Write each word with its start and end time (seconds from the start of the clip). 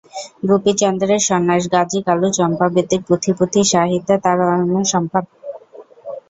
গুপিচন্দ্রের 0.49 1.21
সন্ন্যাস, 1.27 1.63
গাজী 1.73 1.99
কালু 2.07 2.27
চম্পাবতীর 2.37 3.01
পুঁথি 3.07 3.31
পুঁথি 3.37 3.61
সাহিত্যে 3.71 4.15
তাঁর 4.23 4.37
অনন্য 4.47 4.75
সম্পাদনা। 4.93 5.33